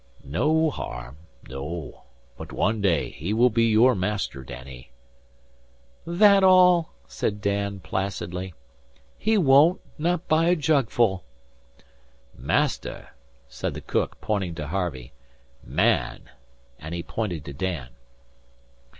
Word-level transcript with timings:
"No 0.25 0.71
harm. 0.71 1.17
No. 1.47 2.05
But 2.35 2.51
one 2.51 2.81
day 2.81 3.11
he 3.11 3.33
will 3.33 3.51
be 3.51 3.65
your 3.65 3.93
master, 3.93 4.43
Danny." 4.43 4.89
"That 6.07 6.43
all?" 6.43 6.95
said 7.07 7.39
Dan, 7.39 7.81
placidly. 7.81 8.55
"He 9.19 9.37
wun't 9.37 9.79
not 9.99 10.27
by 10.27 10.45
a 10.47 10.55
jugful." 10.55 11.23
"Master!" 12.35 13.09
said 13.47 13.75
the 13.75 13.79
cook, 13.81 14.19
pointing 14.21 14.55
to 14.55 14.69
Harvey. 14.69 15.13
"Man!" 15.63 16.31
and 16.79 16.95
he 16.95 17.03
pointed 17.03 17.45
to 17.45 17.53
Dan. 17.53 17.89